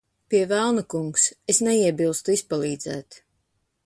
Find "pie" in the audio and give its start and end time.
0.33-0.39